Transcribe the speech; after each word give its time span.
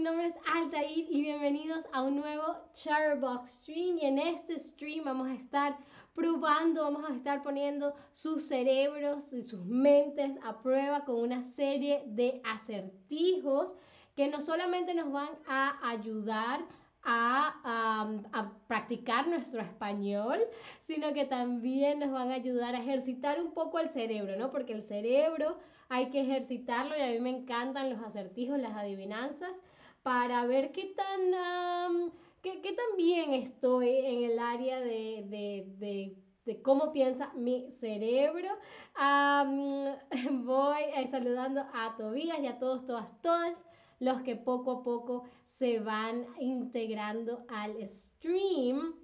mi 0.00 0.04
nombre 0.04 0.28
es 0.28 0.38
Altair 0.54 1.08
y 1.10 1.20
bienvenidos 1.20 1.84
a 1.92 2.00
un 2.00 2.16
nuevo 2.16 2.56
Chatterbox 2.72 3.50
Stream 3.50 3.98
y 3.98 4.06
en 4.06 4.18
este 4.18 4.58
stream 4.58 5.04
vamos 5.04 5.28
a 5.28 5.34
estar 5.34 5.76
probando, 6.14 6.84
vamos 6.84 7.04
a 7.04 7.14
estar 7.14 7.42
poniendo 7.42 7.94
sus 8.10 8.40
cerebros 8.44 9.34
y 9.34 9.42
sus 9.42 9.62
mentes 9.66 10.38
a 10.42 10.62
prueba 10.62 11.04
con 11.04 11.16
una 11.16 11.42
serie 11.42 12.02
de 12.06 12.40
acertijos 12.46 13.74
que 14.16 14.28
no 14.28 14.40
solamente 14.40 14.94
nos 14.94 15.12
van 15.12 15.28
a 15.46 15.90
ayudar 15.90 16.60
a, 17.02 18.16
a, 18.32 18.52
practicar 18.68 19.28
nuestro 19.28 19.60
español, 19.60 20.38
sino 20.78 21.12
que 21.12 21.26
también 21.26 21.98
nos 21.98 22.10
van 22.10 22.30
a 22.30 22.36
ayudar 22.36 22.74
a 22.74 22.80
ejercitar 22.80 23.38
un 23.38 23.52
poco 23.52 23.78
el 23.78 23.90
cerebro, 23.90 24.36
¿no? 24.38 24.50
Porque 24.50 24.72
el 24.72 24.82
cerebro 24.82 25.58
hay 25.90 26.08
que 26.08 26.22
ejercitarlo 26.22 26.96
y 26.96 27.02
a 27.02 27.08
mí 27.08 27.18
me 27.20 27.30
encantan 27.30 27.90
los 27.90 28.00
acertijos, 28.00 28.58
las 28.58 28.76
adivinanzas, 28.76 29.60
para 30.02 30.46
ver 30.46 30.72
qué 30.72 30.94
tan, 30.96 32.12
qué, 32.42 32.60
qué, 32.62 32.76
bien 32.96 33.34
estoy 33.34 33.88
en 33.88 34.30
el 34.30 34.38
área 34.38 34.80
de, 34.80 35.24
de, 35.28 35.64
de 35.78 36.16
de 36.44 36.62
cómo 36.62 36.92
piensa 36.92 37.32
mi 37.34 37.70
cerebro. 37.70 38.48
voy 40.32 40.82
eh, 40.96 41.06
saludando 41.08 41.60
a 41.72 41.94
Tobías 41.96 42.38
y 42.40 42.46
a 42.46 42.58
todos, 42.58 42.84
todas, 42.84 43.20
todas 43.20 43.66
los 43.98 44.22
que 44.22 44.36
poco 44.36 44.72
a 44.72 44.82
poco 44.82 45.24
se 45.46 45.80
van 45.80 46.26
integrando 46.38 47.44
al 47.48 47.86
stream. 47.86 48.94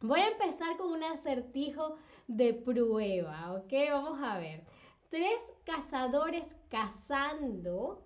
Voy 0.00 0.20
a 0.20 0.28
empezar 0.28 0.76
con 0.76 0.92
un 0.92 1.02
acertijo 1.02 1.96
de 2.28 2.54
prueba, 2.54 3.52
¿ok? 3.54 3.72
Vamos 3.90 4.20
a 4.22 4.38
ver. 4.38 4.64
Tres 5.10 5.42
cazadores 5.64 6.54
cazando, 6.68 8.04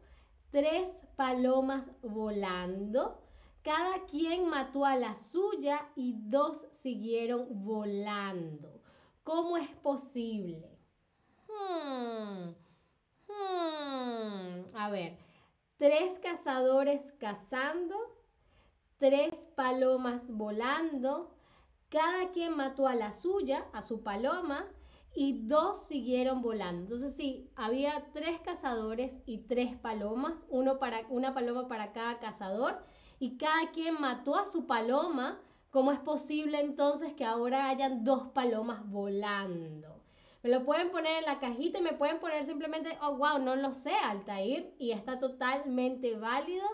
tres 0.53 1.03
palomas 1.17 1.91
volando. 2.03 3.19
Cada 3.63 4.05
quien 4.07 4.49
mató 4.49 4.85
a 4.85 4.97
la 4.97 5.15
suya 5.15 5.89
y 5.97 6.15
dos 6.17 6.67
siguieron 6.71 7.65
volando. 7.65 8.83
¿Cómo 9.25 9.57
es 9.57 9.71
posible? 9.77 10.79
Hmm, 11.49 12.51
hmm. 13.29 14.67
A 14.75 14.91
ver, 14.91 15.17
tres 15.79 16.19
cazadores 16.19 17.13
cazando, 17.19 17.97
tres 18.99 19.49
palomas 19.55 20.33
volando, 20.33 21.35
cada 21.89 22.33
quien 22.33 22.57
mató 22.57 22.89
a 22.89 22.95
la 22.95 23.13
suya, 23.13 23.67
a 23.73 23.81
su 23.81 24.03
paloma, 24.03 24.67
y 25.15 25.47
dos 25.47 25.85
siguieron 25.85 26.43
volando. 26.43 26.83
Entonces 26.83 27.15
sí, 27.15 27.51
había 27.55 28.07
tres 28.13 28.41
cazadores 28.41 29.21
y 29.27 29.39
tres 29.39 29.77
palomas, 29.77 30.47
uno 30.51 30.79
para, 30.79 31.03
una 31.11 31.35
paloma 31.35 31.69
para 31.69 31.93
cada 31.93 32.19
cazador, 32.19 32.83
y 33.19 33.37
cada 33.37 33.71
quien 33.73 34.01
mató 34.01 34.37
a 34.37 34.47
su 34.47 34.67
paloma. 34.67 35.41
¿Cómo 35.71 35.91
es 35.91 36.01
posible 36.01 36.61
entonces 36.61 37.15
que 37.15 37.25
ahora 37.25 37.69
hayan 37.69 38.05
dos 38.05 38.29
palomas 38.35 38.87
volando? 38.91 40.03
Me 40.43 40.51
lo 40.51 40.65
pueden 40.65 40.91
poner 40.91 41.19
en 41.21 41.25
la 41.25 41.39
cajita 41.39 41.79
y 41.79 41.83
me 41.83 41.95
pueden 41.95 42.19
poner 42.19 42.45
simplemente, 42.45 42.99
oh, 43.01 43.17
wow, 43.17 43.39
no 43.39 43.57
lo 43.57 43.73
sé, 43.73 43.95
Altair, 43.95 44.75
y 44.79 44.91
está 44.91 45.19
totalmente 45.19 46.17
válido. 46.17 46.67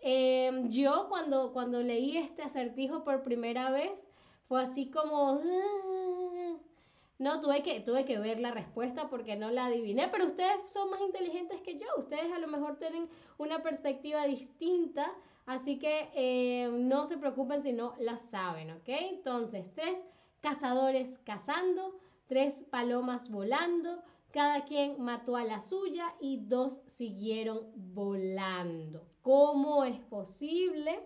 Em, 0.00 0.70
yo 0.70 1.08
cuando, 1.08 1.52
cuando 1.52 1.82
leí 1.82 2.16
este 2.16 2.42
acertijo 2.42 3.02
por 3.02 3.22
primera 3.22 3.70
vez, 3.70 4.08
fue 4.46 4.62
así 4.62 4.90
como... 4.90 5.40
Ah". 5.44 6.07
No, 7.18 7.40
tuve 7.40 7.64
que, 7.64 7.80
tuve 7.80 8.04
que 8.04 8.18
ver 8.18 8.38
la 8.38 8.52
respuesta 8.52 9.08
porque 9.10 9.34
no 9.34 9.50
la 9.50 9.66
adiviné, 9.66 10.08
pero 10.08 10.26
ustedes 10.26 10.56
son 10.66 10.88
más 10.88 11.00
inteligentes 11.00 11.60
que 11.62 11.76
yo, 11.76 11.86
ustedes 11.96 12.32
a 12.32 12.38
lo 12.38 12.46
mejor 12.46 12.78
tienen 12.78 13.08
una 13.38 13.60
perspectiva 13.60 14.24
distinta, 14.24 15.12
así 15.44 15.80
que 15.80 16.10
em, 16.14 16.86
no 16.86 17.06
se 17.06 17.18
preocupen 17.18 17.60
si 17.60 17.72
no 17.72 17.94
la 17.98 18.18
saben, 18.18 18.70
¿ok? 18.70 18.88
Entonces, 18.88 19.66
tres 19.74 20.04
cazadores 20.40 21.18
cazando, 21.24 21.98
tres 22.26 22.60
palomas 22.70 23.30
volando, 23.30 24.00
cada 24.30 24.64
quien 24.64 25.02
mató 25.02 25.34
a 25.34 25.42
la 25.42 25.60
suya 25.60 26.14
y 26.20 26.44
dos 26.46 26.82
siguieron 26.86 27.72
volando. 27.74 29.08
¿Cómo 29.22 29.82
es 29.82 29.98
posible? 29.98 31.00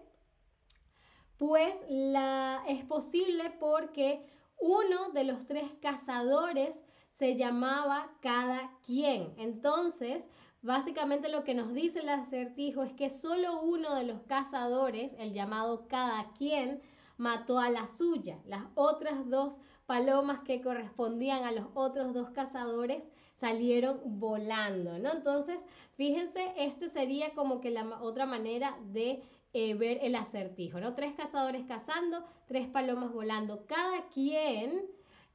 Pues 1.38 1.86
la, 1.88 2.62
es 2.68 2.84
posible 2.84 3.50
porque 3.58 4.26
uno 4.62 5.10
de 5.10 5.24
los 5.24 5.44
tres 5.44 5.70
cazadores 5.82 6.82
se 7.10 7.36
llamaba 7.36 8.10
cada 8.20 8.70
quien. 8.86 9.34
Entonces, 9.36 10.28
básicamente 10.62 11.28
lo 11.28 11.42
que 11.42 11.54
nos 11.54 11.74
dice 11.74 12.00
el 12.00 12.08
acertijo 12.08 12.84
es 12.84 12.92
que 12.92 13.10
solo 13.10 13.60
uno 13.60 13.94
de 13.94 14.04
los 14.04 14.22
cazadores, 14.22 15.14
el 15.18 15.32
llamado 15.32 15.88
cada 15.88 16.30
quien, 16.32 16.80
mató 17.16 17.58
a 17.58 17.70
la 17.70 17.88
suya. 17.88 18.38
Las 18.46 18.62
otras 18.74 19.28
dos 19.28 19.58
palomas 19.86 20.40
que 20.40 20.62
correspondían 20.62 21.44
a 21.44 21.52
los 21.52 21.66
otros 21.74 22.14
dos 22.14 22.30
cazadores 22.30 23.10
salieron 23.34 24.00
volando, 24.04 24.98
¿no? 24.98 25.12
Entonces, 25.12 25.66
fíjense, 25.96 26.52
este 26.56 26.88
sería 26.88 27.34
como 27.34 27.60
que 27.60 27.70
la 27.70 28.00
otra 28.00 28.26
manera 28.26 28.78
de 28.92 29.22
eh, 29.54 29.74
ver 29.74 29.98
el 30.00 30.14
acertijo, 30.14 30.80
¿no? 30.80 30.94
Tres 30.94 31.12
cazadores 31.14 31.64
cazando, 31.66 32.24
tres 32.46 32.68
palomas 32.68 33.12
volando. 33.12 33.66
Cada 33.66 34.06
quien, 34.08 34.86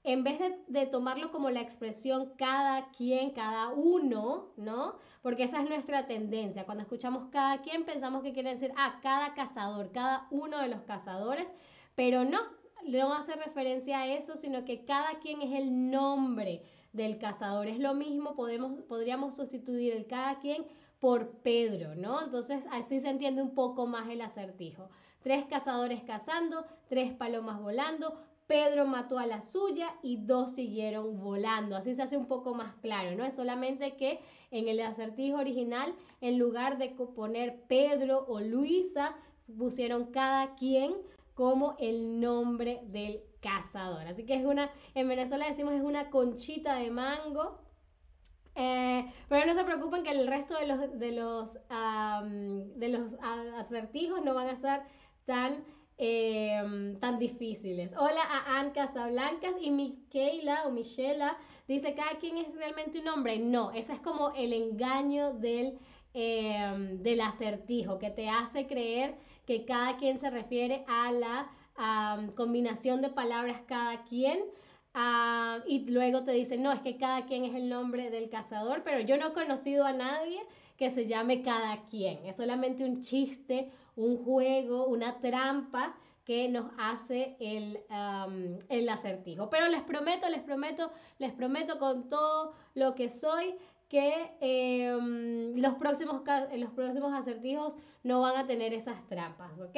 en 0.03 0.23
vez 0.23 0.39
de, 0.67 0.85
tomarlo 0.87 1.31
como 1.31 1.51
la 1.51 1.61
expresión 1.61 2.33
cada 2.35 2.89
quien, 2.89 3.29
cada 3.29 3.69
uno, 3.69 4.53
¿no? 4.57 4.95
Porque 5.21 5.43
esa 5.43 5.61
es 5.61 5.69
nuestra 5.69 6.07
tendencia. 6.07 6.65
Cuando 6.65 6.81
escuchamos 6.81 7.29
cada 7.31 7.61
quien, 7.61 7.85
pensamos 7.85 8.23
que 8.23 8.33
quiere 8.33 8.49
decir, 8.49 8.71
ah, 8.75 8.99
cada 9.03 9.35
cazador, 9.35 9.91
cada 9.91 10.27
uno 10.31 10.59
de 10.61 10.69
los 10.69 10.81
cazadores, 10.81 11.53
pero 11.93 12.25
no, 12.25 12.39
no 12.87 13.13
hace 13.13 13.35
referencia 13.35 13.99
a 13.99 14.07
eso, 14.07 14.35
sino 14.35 14.65
que 14.65 14.83
cada 14.83 15.19
quien 15.19 15.43
es 15.43 15.51
el 15.51 15.91
nombre 15.91 16.63
del 16.91 17.19
cazador. 17.19 17.67
Es 17.67 17.77
lo 17.77 17.93
mismo, 17.93 18.35
podemos, 18.35 18.81
podríamos 18.87 19.35
sustituir 19.35 19.93
el 19.93 20.07
cada 20.07 20.39
quien 20.39 20.65
por 20.99 21.29
Pedro, 21.39 21.95
¿no? 21.95 22.23
Entonces 22.23 22.65
así 22.71 22.99
se 22.99 23.09
entiende 23.09 23.41
un 23.41 23.53
poco 23.53 23.87
más 23.87 24.09
el 24.09 24.21
acertijo. 24.21 24.89
Tres 25.21 25.45
cazadores 25.45 26.03
cazando, 26.03 26.65
tres 26.87 27.11
palomas 27.13 27.59
volando, 27.61 28.17
Pedro 28.47 28.85
mató 28.85 29.19
a 29.19 29.27
la 29.27 29.41
suya 29.41 29.89
y 30.01 30.17
dos 30.17 30.53
siguieron 30.53 31.19
volando. 31.19 31.75
Así 31.75 31.93
se 31.93 32.01
hace 32.01 32.15
un 32.15 32.27
poco 32.27 32.53
más 32.53 32.73
claro, 32.75 33.15
¿no? 33.15 33.25
Es 33.25 33.35
solamente 33.35 33.97
que 33.97 34.21
en 34.51 34.69
el 34.69 34.79
acertijo 34.79 35.37
original, 35.37 35.93
en 36.21 36.39
lugar 36.39 36.77
de 36.77 36.89
poner 36.89 37.61
Pedro 37.67 38.25
o 38.27 38.39
Luisa, 38.39 39.17
pusieron 39.57 40.05
cada 40.05 40.55
quien 40.55 40.95
como 41.33 41.75
el 41.77 42.21
nombre 42.21 42.81
del 42.85 43.21
cazador. 43.41 44.07
Así 44.07 44.25
que 44.25 44.35
es 44.35 44.45
una, 44.45 44.71
en 44.95 45.07
Venezuela 45.09 45.45
decimos 45.45 45.73
es 45.73 45.83
una 45.83 46.09
conchita 46.09 46.75
de 46.75 46.89
mango. 46.89 47.59
Eh, 48.59 49.05
pero 49.29 49.45
no 49.45 49.53
se 49.53 49.63
preocupen 49.63 50.01
que 50.01 50.09
el 50.09 50.25
resto 50.25 50.57
de 50.57 50.65
los, 50.65 50.99
de 50.99 51.11
los, 51.11 51.53
de 52.75 52.89
los 52.89 53.13
acertijos 53.55 54.25
no 54.25 54.33
van 54.33 54.47
a 54.47 54.55
ser 54.55 54.81
tan, 55.25 55.63
em, 55.97 56.99
tan 56.99 57.19
difíciles. 57.19 57.93
Hola 57.95 58.21
a 58.23 58.59
Anne 58.59 58.71
Casablancas 58.71 59.55
y 59.61 59.69
Miquela 59.69 60.65
o 60.65 60.71
Michela 60.71 61.37
dice, 61.67 61.93
¿cada 61.93 62.17
quien 62.17 62.37
es 62.37 62.55
realmente 62.55 62.99
un 62.99 63.07
hombre? 63.09 63.37
No, 63.37 63.71
ese 63.73 63.93
es 63.93 63.99
como 63.99 64.31
el 64.35 64.53
engaño 64.53 65.33
del, 65.33 65.77
em, 66.15 67.03
del 67.03 67.21
acertijo 67.21 67.99
que 67.99 68.09
te 68.09 68.27
hace 68.27 68.65
creer 68.65 69.19
que 69.45 69.65
cada 69.65 69.97
quien 69.97 70.17
se 70.17 70.31
refiere 70.31 70.83
a 70.87 71.11
la 71.11 71.51
combinación 72.35 73.03
de 73.03 73.09
palabras 73.09 73.61
cada 73.67 74.03
quien. 74.05 74.39
Y 75.67 75.89
luego 75.89 76.23
te 76.23 76.31
dicen, 76.31 76.63
no, 76.63 76.71
es 76.71 76.81
que 76.81 76.97
cada 76.97 77.25
quien 77.25 77.43
es 77.43 77.55
el 77.55 77.69
nombre 77.69 78.09
del 78.09 78.29
cazador, 78.29 78.83
pero 78.83 78.99
yo 78.99 79.17
no 79.17 79.27
he 79.27 79.33
conocido 79.33 79.85
a 79.85 79.93
nadie 79.93 80.39
que 80.77 80.89
se 80.89 81.07
llame 81.07 81.41
cada 81.41 81.87
quien. 81.87 82.25
Es 82.25 82.37
solamente 82.37 82.83
un 82.83 83.01
chiste, 83.01 83.69
un 83.95 84.23
juego, 84.23 84.85
una 84.87 85.19
trampa 85.19 85.95
que 86.23 86.49
nos 86.49 86.71
hace 86.77 87.35
el, 87.39 87.79
el 88.69 88.89
acertijo. 88.89 89.49
Pero 89.49 89.67
les 89.69 89.81
prometo, 89.81 90.29
les 90.29 90.41
prometo, 90.41 90.91
les 91.19 91.31
prometo 91.31 91.79
con 91.79 92.09
todo 92.09 92.53
lo 92.75 92.95
que 92.95 93.09
soy 93.09 93.55
que 93.87 94.35
em, 94.41 95.55
los, 95.55 95.75
próximos, 95.75 96.21
los 96.55 96.71
próximos 96.71 97.13
acertijos 97.13 97.77
no 98.03 98.21
van 98.21 98.35
a 98.35 98.45
tener 98.45 98.73
esas 98.73 99.07
trampas, 99.07 99.59
¿ok? 99.59 99.75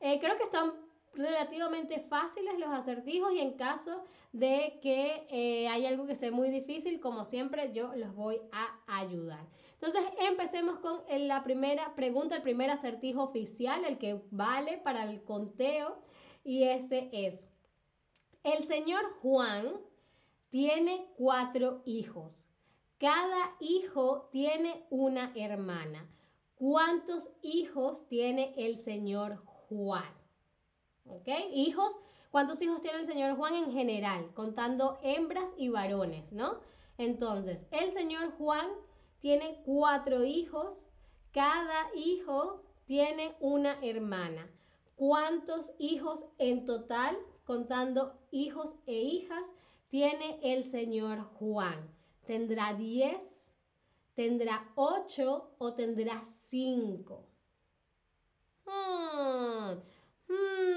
Eh, 0.00 0.18
creo 0.18 0.36
que 0.38 0.44
están 0.44 0.72
relativamente 1.14 2.00
fáciles 2.00 2.58
los 2.58 2.70
acertijos 2.70 3.32
y 3.32 3.40
en 3.40 3.54
caso 3.54 4.04
de 4.32 4.78
que 4.82 5.26
eh, 5.30 5.68
hay 5.68 5.86
algo 5.86 6.06
que 6.06 6.12
esté 6.12 6.30
muy 6.30 6.50
difícil, 6.50 7.00
como 7.00 7.24
siempre, 7.24 7.72
yo 7.72 7.94
los 7.96 8.14
voy 8.14 8.40
a 8.52 8.80
ayudar. 8.86 9.46
Entonces, 9.74 10.02
empecemos 10.20 10.78
con 10.78 11.00
la 11.08 11.42
primera 11.42 11.94
pregunta, 11.94 12.36
el 12.36 12.42
primer 12.42 12.70
acertijo 12.70 13.22
oficial, 13.22 13.84
el 13.84 13.98
que 13.98 14.22
vale 14.30 14.78
para 14.78 15.04
el 15.04 15.22
conteo, 15.22 16.02
y 16.44 16.64
ese 16.64 17.08
es, 17.12 17.46
el 18.44 18.62
señor 18.62 19.02
Juan 19.20 19.80
tiene 20.50 21.06
cuatro 21.16 21.82
hijos. 21.84 22.48
Cada 22.98 23.56
hijo 23.60 24.28
tiene 24.30 24.86
una 24.90 25.32
hermana. 25.34 26.08
¿cuántos 26.60 27.30
hijos 27.40 28.06
tiene 28.06 28.52
el 28.58 28.76
señor 28.76 29.42
Juan? 29.46 30.19
¿Ok? 31.06 31.28
Hijos, 31.52 31.96
¿cuántos 32.30 32.60
hijos 32.62 32.80
tiene 32.80 32.98
el 32.98 33.06
señor 33.06 33.36
Juan 33.36 33.54
en 33.54 33.72
general? 33.72 34.32
Contando 34.34 34.98
hembras 35.02 35.54
y 35.56 35.68
varones, 35.68 36.32
¿no? 36.32 36.60
Entonces, 36.98 37.66
el 37.70 37.90
señor 37.90 38.32
Juan 38.36 38.68
tiene 39.20 39.62
cuatro 39.64 40.24
hijos, 40.24 40.88
cada 41.32 41.94
hijo 41.94 42.62
tiene 42.84 43.36
una 43.40 43.78
hermana. 43.82 44.50
¿Cuántos 44.96 45.72
hijos 45.78 46.26
en 46.38 46.64
total, 46.64 47.16
contando 47.44 48.18
hijos 48.30 48.76
e 48.86 49.00
hijas, 49.00 49.52
tiene 49.88 50.38
el 50.42 50.64
señor 50.64 51.24
Juan? 51.38 51.88
¿Tendrá 52.26 52.74
diez? 52.74 53.54
¿Tendrá 54.14 54.70
ocho 54.74 55.54
o 55.58 55.72
tendrá 55.74 56.22
cinco? 56.22 57.26
Hmm, 58.66 59.78
hmm. 60.30 60.70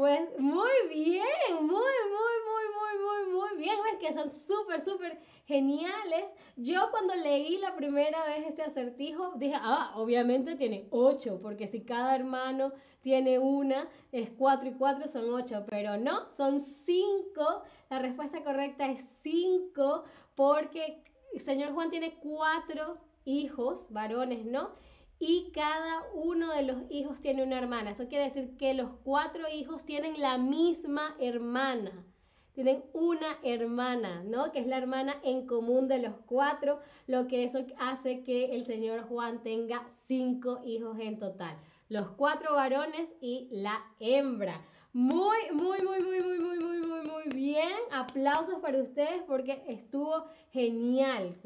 Pues 0.00 0.20
muy 0.38 0.70
bien, 0.88 1.26
muy, 1.56 1.66
muy, 1.66 2.36
muy, 2.48 2.64
muy, 2.78 2.94
muy, 3.04 3.34
muy 3.34 3.58
bien. 3.58 3.76
Ves 3.84 3.96
que 4.00 4.14
son 4.14 4.30
súper, 4.30 4.80
súper 4.80 5.20
geniales. 5.46 6.30
Yo 6.56 6.90
cuando 6.90 7.14
leí 7.16 7.58
la 7.58 7.74
primera 7.74 8.24
vez 8.24 8.46
este 8.46 8.62
acertijo 8.62 9.32
dije, 9.34 9.56
ah, 9.56 9.92
obviamente 9.96 10.54
tiene 10.54 10.86
ocho, 10.90 11.40
porque 11.42 11.66
si 11.66 11.84
cada 11.84 12.14
hermano 12.14 12.72
tiene 13.00 13.40
una, 13.40 13.88
es 14.12 14.30
cuatro 14.30 14.68
y 14.68 14.74
cuatro 14.74 15.08
son 15.08 15.28
ocho, 15.34 15.66
pero 15.68 15.96
no, 15.96 16.28
son 16.28 16.60
cinco. 16.60 17.62
La 17.90 17.98
respuesta 17.98 18.44
correcta 18.44 18.86
es 18.86 19.00
cinco, 19.22 20.04
porque 20.36 21.02
el 21.34 21.40
señor 21.40 21.74
Juan 21.74 21.90
tiene 21.90 22.14
cuatro 22.20 22.98
hijos, 23.24 23.88
varones, 23.90 24.46
¿no? 24.46 24.70
Y 25.22 25.50
cada 25.52 26.02
uno 26.14 26.50
de 26.50 26.62
los 26.62 26.78
hijos 26.88 27.20
tiene 27.20 27.42
una 27.42 27.58
hermana. 27.58 27.90
Eso 27.90 28.08
quiere 28.08 28.24
decir 28.24 28.56
que 28.56 28.72
los 28.72 28.88
cuatro 29.04 29.44
hijos 29.52 29.84
tienen 29.84 30.18
la 30.18 30.38
misma 30.38 31.14
hermana. 31.20 32.06
Tienen 32.54 32.82
una 32.94 33.38
hermana, 33.42 34.24
¿no? 34.24 34.50
Que 34.50 34.60
es 34.60 34.66
la 34.66 34.78
hermana 34.78 35.16
en 35.22 35.46
común 35.46 35.88
de 35.88 35.98
los 35.98 36.14
cuatro, 36.26 36.80
lo 37.06 37.28
que 37.28 37.44
eso 37.44 37.64
hace 37.78 38.24
que 38.24 38.56
el 38.56 38.64
señor 38.64 39.02
Juan 39.02 39.42
tenga 39.42 39.86
cinco 39.88 40.60
hijos 40.64 40.98
en 40.98 41.18
total. 41.18 41.56
Los 41.90 42.08
cuatro 42.08 42.54
varones 42.54 43.14
y 43.20 43.48
la 43.52 43.78
hembra. 44.00 44.64
Muy, 44.92 45.38
muy, 45.52 45.82
muy, 45.82 46.00
muy, 46.02 46.20
muy, 46.20 46.38
muy, 46.38 46.58
muy, 46.58 46.80
muy, 46.80 47.00
muy 47.02 47.28
bien. 47.34 47.76
Aplausos 47.92 48.58
para 48.60 48.82
ustedes 48.82 49.22
porque 49.26 49.62
estuvo 49.68 50.24
genial. 50.50 51.36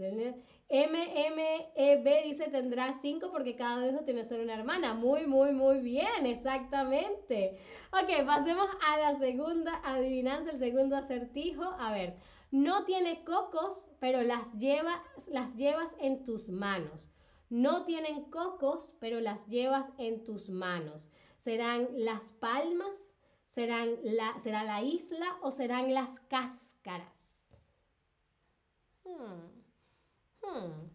MMEB 0.70 2.24
dice 2.24 2.48
tendrá 2.48 2.92
cinco 2.94 3.30
porque 3.30 3.54
cada 3.54 3.86
hijo 3.86 4.04
tiene 4.04 4.24
solo 4.24 4.42
una 4.42 4.54
hermana. 4.54 4.94
Muy, 4.94 5.26
muy, 5.26 5.52
muy 5.52 5.78
bien, 5.78 6.26
exactamente. 6.26 7.58
Ok, 7.92 8.26
pasemos 8.26 8.66
a 8.86 8.98
la 8.98 9.18
segunda 9.18 9.80
adivinanza, 9.84 10.50
el 10.50 10.58
segundo 10.58 10.96
acertijo. 10.96 11.64
A 11.78 11.92
ver, 11.92 12.16
no 12.50 12.84
tiene 12.84 13.24
cocos, 13.24 13.86
pero 14.00 14.22
las, 14.22 14.58
lleva, 14.58 15.02
las 15.30 15.56
llevas 15.56 15.94
en 16.00 16.24
tus 16.24 16.48
manos. 16.48 17.12
No 17.50 17.84
tienen 17.84 18.30
cocos, 18.30 18.96
pero 19.00 19.20
las 19.20 19.46
llevas 19.48 19.92
en 19.98 20.24
tus 20.24 20.48
manos. 20.48 21.10
¿Serán 21.36 21.88
las 21.92 22.32
palmas? 22.32 23.18
¿Serán 23.46 23.96
la, 24.02 24.38
¿Será 24.38 24.64
la 24.64 24.82
isla 24.82 25.36
o 25.42 25.50
serán 25.50 25.92
las 25.94 26.20
cáscaras? 26.20 27.58
Hmm. 29.04 29.63
Hmm. 30.44 30.90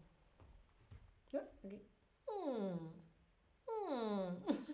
Hmm. 2.27 2.91
Hmm. 3.67 4.35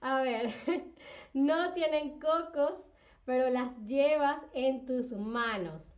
A 0.00 0.22
ver, 0.22 0.54
no 1.34 1.72
tienen 1.72 2.20
cocos, 2.20 2.86
pero 3.24 3.50
las 3.50 3.76
llevas 3.86 4.42
en 4.52 4.86
tus 4.86 5.12
manos. 5.12 5.90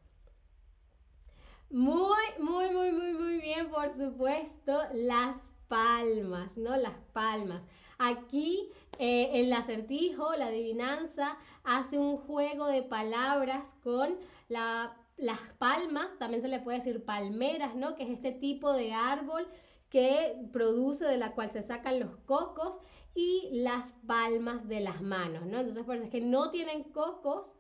Muy, 1.71 2.25
muy, 2.39 2.71
muy, 2.71 2.93
muy, 2.93 3.13
muy 3.13 3.39
bien, 3.39 3.69
por 3.69 3.93
supuesto, 3.93 4.81
las 4.95 5.51
palmas, 5.69 6.57
¿no? 6.57 6.77
Las 6.77 6.97
palmas. 7.13 7.67
Aquí 7.99 8.71
eh, 8.99 9.41
el 9.41 9.53
acertijo, 9.53 10.35
la 10.35 10.47
adivinanza, 10.47 11.37
hace 11.65 11.99
un 11.99 12.17
juego 12.17 12.67
de 12.67 12.83
palabras 12.83 13.77
con 13.83 14.17
la 14.49 14.97
las 15.19 15.41
palmas, 15.59 16.19
también 16.19 16.41
se 16.41 16.49
le 16.49 16.61
puede 16.61 16.79
decir 16.79 17.05
palmeras, 17.05 17.75
¿no? 17.75 17.95
Que 17.95 18.05
es 18.05 18.11
este 18.11 18.33
tipo 18.33 18.73
de 18.73 18.93
árbol 18.93 19.47
que 19.89 20.37
produce, 20.53 21.05
de 21.05 21.17
la 21.17 21.33
cual 21.33 21.51
se 21.51 21.63
sacan 21.63 21.99
los 21.99 22.17
cocos 22.19 22.79
y 23.15 23.49
las 23.53 23.95
palmas 24.07 24.69
de 24.69 24.81
las 24.81 25.03
manos, 25.03 25.47
¿no? 25.47 25.59
Entonces, 25.59 25.85
por 25.85 25.97
eso 25.97 26.05
es 26.05 26.11
que 26.11 26.21
no 26.21 26.51
tienen 26.51 26.85
cocos, 26.85 27.57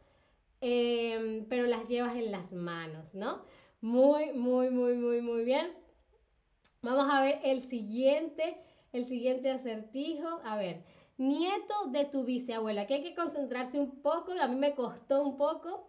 em, 0.60 1.46
pero 1.49 1.66
las 1.66 1.88
llevas 1.88 2.16
en 2.16 2.31
las 2.31 2.52
manos, 2.52 3.14
¿no? 3.14 3.43
Muy, 3.81 4.32
muy, 4.32 4.70
muy, 4.70 4.94
muy, 4.94 5.20
muy 5.20 5.44
bien. 5.44 5.72
Vamos 6.82 7.08
a 7.10 7.22
ver 7.22 7.40
el 7.44 7.62
siguiente, 7.62 8.58
el 8.93 9.05
siguiente 9.05 9.50
acertijo. 9.50 10.40
A 10.44 10.56
ver, 10.56 10.84
nieto 11.16 11.75
de 11.88 12.05
tu 12.05 12.25
bisabuela, 12.25 12.87
que 12.87 12.94
hay 12.94 13.02
que 13.02 13.14
concentrarse 13.14 13.81
un 13.81 14.00
poco, 14.02 14.32
a 14.40 14.49
mí 14.49 14.56
me 14.56 14.75
costó 14.75 15.22
un 15.22 15.37
poco 15.37 15.87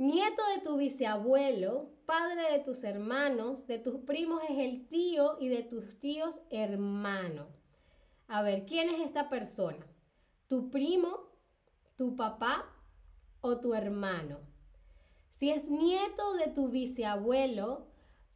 Nieto 0.00 0.42
de 0.54 0.62
tu 0.62 0.78
bisabuelo, 0.78 1.90
padre 2.06 2.52
de 2.52 2.60
tus 2.60 2.84
hermanos, 2.84 3.66
de 3.66 3.78
tus 3.78 3.96
primos 3.96 4.40
es 4.48 4.56
el 4.56 4.88
tío 4.88 5.36
y 5.38 5.48
de 5.48 5.62
tus 5.62 5.98
tíos 5.98 6.40
hermano. 6.48 7.48
A 8.26 8.40
ver, 8.40 8.64
¿quién 8.64 8.88
es 8.88 9.06
esta 9.06 9.28
persona? 9.28 9.86
¿Tu 10.48 10.70
primo, 10.70 11.28
tu 11.98 12.16
papá 12.16 12.64
o 13.42 13.60
tu 13.60 13.74
hermano? 13.74 14.38
Si 15.32 15.50
es 15.50 15.68
nieto 15.68 16.32
de 16.32 16.48
tu 16.48 16.70
bisabuelo, 16.70 17.86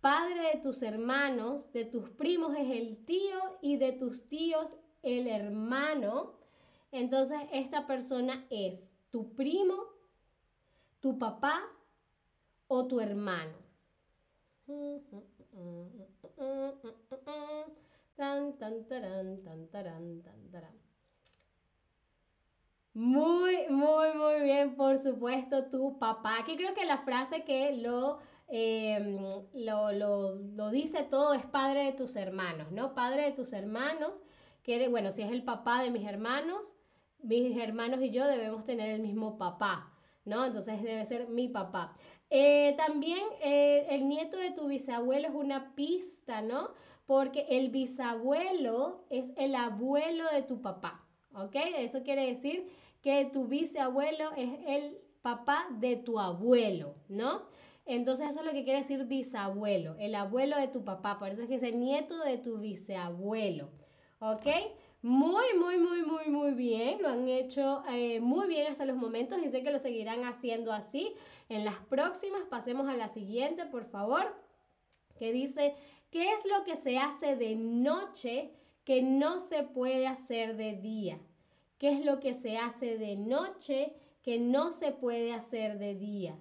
padre 0.03 0.53
de 0.53 0.61
tus 0.61 0.83
hermanos, 0.83 1.73
de 1.73 1.87
tus 1.87 2.11
primos 2.11 2.55
es 2.59 2.69
el 2.73 3.07
tío 3.07 3.39
y 3.63 3.79
de 3.79 3.93
tus 3.93 4.29
tíos 4.29 4.77
el 5.03 5.29
hermano, 5.29 6.35
entonces 6.93 7.39
esta 7.53 7.87
persona 7.87 8.47
es 8.51 8.95
tu 9.09 9.35
primo, 9.35 9.95
tu 11.05 11.19
papá 11.19 11.61
o 12.67 12.87
tu 12.87 12.99
hermano. 12.99 13.53
Muy, 22.95 23.69
muy, 23.69 24.15
muy 24.15 24.41
bien, 24.41 24.77
por 24.77 24.99
supuesto, 24.99 25.67
tu 25.67 25.99
papá. 25.99 26.39
Aquí 26.39 26.57
creo 26.57 26.73
que 26.73 26.87
la 26.87 26.97
frase 27.03 27.45
que 27.45 27.77
lo, 27.77 28.21
em, 28.49 29.19
lo, 29.53 29.93
lo, 29.93 30.71
dice 30.71 31.03
todo 31.03 31.35
es 31.35 31.45
padre 31.45 31.85
de 31.85 31.93
tus 31.93 32.17
hermanos, 32.17 32.73
¿no? 32.73 32.95
Padre 32.95 33.25
de 33.25 33.33
tus 33.33 33.53
hermanos, 33.53 34.23
que 34.63 34.89
bueno, 34.89 35.13
si 35.13 35.21
es 35.21 35.31
el 35.31 35.45
papá 35.45 35.83
de 35.83 35.91
mis 35.91 36.07
hermanos, 36.07 36.75
mis 37.19 37.59
hermanos 37.59 38.01
y 38.01 38.09
yo 38.11 38.27
debemos 38.27 38.65
tener 38.65 38.89
el 38.89 39.03
mismo 39.03 39.37
papá. 39.37 39.94
¿No? 40.25 40.45
Entonces 40.45 40.83
debe 40.83 41.05
ser 41.05 41.29
mi 41.29 41.49
papá. 41.49 41.97
Eh, 42.31 42.75
también 42.77 43.23
eh, 43.43 43.87
el 43.91 44.09
nieto 44.09 44.37
de 44.37 44.51
tu 44.51 44.67
bisabuelo 44.67 45.29
es 45.29 45.35
una 45.35 45.75
pista, 45.75 46.43
¿no? 46.43 46.71
Porque 47.07 47.47
el 47.51 47.71
bisabuelo 47.71 49.05
es 49.11 49.33
el 49.37 49.55
abuelo 49.55 50.25
de 50.33 50.43
tu 50.43 50.63
papá, 50.63 51.07
¿ok? 51.35 51.55
Eso 51.79 52.03
quiere 52.03 52.27
decir 52.27 52.67
que 53.03 53.27
tu 53.27 53.47
bisabuelo 53.47 54.33
es 54.37 54.51
el 54.67 54.99
papá 55.21 55.67
de 55.79 55.97
tu 55.97 56.19
abuelo, 56.19 56.97
¿no? 57.09 57.43
Entonces 57.87 58.31
eso 58.31 58.41
es 58.41 58.47
lo 58.47 58.53
que 58.53 58.65
quiere 58.65 58.79
decir 58.79 59.05
bisabuelo, 59.05 59.95
el 59.99 60.15
abuelo 60.15 60.57
de 60.57 60.69
tu 60.69 60.85
papá, 60.85 61.19
por 61.19 61.29
eso 61.29 61.43
es 61.43 61.49
que 61.49 61.57
es 61.57 61.63
el 61.63 61.79
nieto 61.79 62.19
de 62.25 62.39
tu 62.39 62.59
bisabuelo, 62.59 63.71
¿ok? 64.21 64.47
Muy, 65.05 65.53
muy, 65.59 65.79
muy, 65.79 66.03
muy, 66.03 66.29
muy 66.29 66.53
bien. 66.55 67.03
Lo 67.03 67.11
han 67.11 67.29
hecho 67.29 67.83
eh, 67.91 68.21
muy 68.21 68.49
bien 68.49 68.73
hasta 68.73 68.87
los 68.87 68.97
momentos 68.97 69.39
y 69.45 69.51
sé 69.51 69.63
que 69.63 69.71
lo 69.71 69.79
seguirán 69.79 70.25
haciendo 70.25 70.73
así. 70.73 71.13
En 71.51 71.67
las 71.67 71.75
próximas, 71.91 72.41
pasemos 72.49 72.89
a 72.89 72.97
la 72.97 73.09
siguiente, 73.11 73.67
por 73.67 73.85
favor, 73.85 74.35
que 75.19 75.31
dice, 75.31 75.75
¿qué 76.11 76.33
es 76.33 76.47
lo 76.47 76.65
que 76.65 76.75
se 76.77 76.97
hace 76.97 77.37
de 77.37 77.55
noche 77.55 78.55
que 78.87 79.03
no 79.03 79.41
se 79.41 79.65
puede 79.65 80.07
hacer 80.07 80.57
de 80.57 80.77
día? 80.77 81.21
¿Qué 81.77 81.93
es 81.93 82.03
lo 82.03 82.19
que 82.19 82.33
se 82.33 82.57
hace 82.57 82.97
de 82.97 83.17
noche 83.17 83.93
que 84.23 84.39
no 84.39 84.73
se 84.73 84.93
puede 84.93 85.35
hacer 85.35 85.79
de 85.79 85.97
día? 85.97 86.39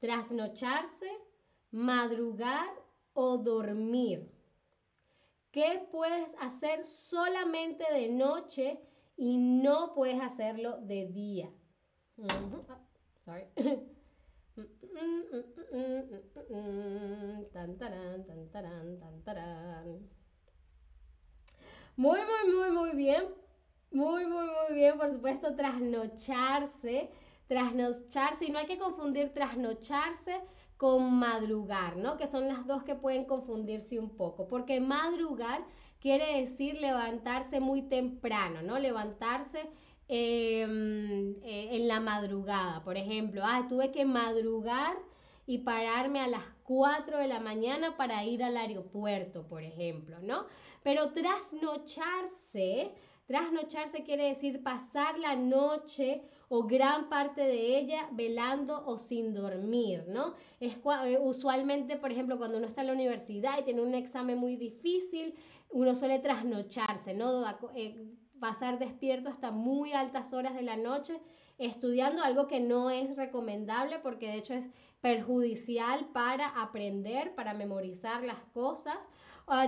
Trasnocharse, 0.00 1.06
madrugar 1.70 2.70
o 3.12 3.38
dormir. 3.38 4.39
¿Qué 5.50 5.86
puedes 5.90 6.34
hacer 6.40 6.84
solamente 6.84 7.84
de 7.92 8.08
noche 8.08 8.80
y 9.16 9.36
no 9.38 9.94
puedes 9.94 10.20
hacerlo 10.20 10.78
de 10.80 11.06
día? 11.06 11.50
Ah, 12.68 12.78
sorry. 13.18 13.44
Muy, 21.96 22.18
muy, 22.20 22.54
muy, 22.54 22.70
muy 22.70 22.96
bien. 22.96 23.24
Muy, 23.90 24.26
muy, 24.26 24.46
muy 24.46 24.74
bien. 24.74 24.98
Por 24.98 25.12
supuesto, 25.12 25.54
trasnocharse. 25.54 27.10
Trasnocharse. 27.46 28.46
Y 28.46 28.50
no 28.50 28.58
hay 28.58 28.66
que 28.66 28.78
confundir 28.78 29.32
trasnocharse 29.32 30.40
con 30.80 31.12
madrugar, 31.18 31.98
¿no? 31.98 32.16
Que 32.16 32.26
son 32.26 32.48
las 32.48 32.66
dos 32.66 32.84
que 32.84 32.94
pueden 32.94 33.26
confundirse 33.26 33.98
un 33.98 34.16
poco. 34.16 34.48
Porque 34.48 34.80
madrugar 34.80 35.62
quiere 36.00 36.40
decir 36.40 36.80
levantarse 36.80 37.60
muy 37.60 37.82
temprano, 37.82 38.62
¿no? 38.62 38.78
Levantarse 38.78 39.60
em, 40.08 41.34
eh, 41.42 41.76
en 41.76 41.86
la 41.86 42.00
madrugada. 42.00 42.82
Por 42.82 42.96
ejemplo, 42.96 43.42
ah, 43.44 43.66
tuve 43.68 43.92
que 43.92 44.06
madrugar 44.06 44.96
y 45.46 45.58
pararme 45.58 46.20
a 46.20 46.28
las 46.28 46.44
4 46.62 47.18
de 47.18 47.28
la 47.28 47.40
mañana 47.40 47.98
para 47.98 48.24
ir 48.24 48.42
al 48.42 48.56
aeropuerto, 48.56 49.46
por 49.46 49.62
ejemplo, 49.62 50.18
¿no? 50.22 50.46
Pero 50.82 51.12
trasnocharse, 51.12 52.94
trasnocharse 53.26 54.02
quiere 54.02 54.28
decir 54.28 54.62
pasar 54.62 55.18
la 55.18 55.36
noche 55.36 56.22
o 56.52 56.64
gran 56.64 57.08
parte 57.08 57.42
de 57.42 57.78
ella 57.78 58.08
velando 58.10 58.84
o 58.84 58.98
sin 58.98 59.32
dormir, 59.32 60.04
¿no? 60.08 60.34
Es 60.58 60.74
eh, 61.04 61.18
usualmente, 61.22 61.96
por 61.96 62.10
ejemplo, 62.10 62.38
cuando 62.38 62.58
uno 62.58 62.66
está 62.66 62.80
en 62.80 62.88
la 62.88 62.92
universidad 62.92 63.60
y 63.60 63.62
tiene 63.62 63.82
un 63.82 63.94
examen 63.94 64.36
muy 64.36 64.56
difícil, 64.56 65.36
uno 65.70 65.94
suele 65.94 66.18
trasnocharse, 66.18 67.14
¿no? 67.14 67.44
Pasar 68.40 68.78
despierto 68.78 69.28
hasta 69.28 69.50
muy 69.50 69.92
altas 69.92 70.32
horas 70.32 70.54
de 70.54 70.62
la 70.62 70.76
noche 70.76 71.20
estudiando 71.60 72.22
algo 72.22 72.46
que 72.46 72.58
no 72.58 72.88
es 72.88 73.14
recomendable 73.16 73.98
porque 73.98 74.28
de 74.28 74.36
hecho 74.36 74.54
es 74.54 74.70
perjudicial 75.02 76.06
para 76.06 76.48
aprender, 76.62 77.34
para 77.34 77.52
memorizar 77.52 78.24
las 78.24 78.42
cosas. 78.54 79.08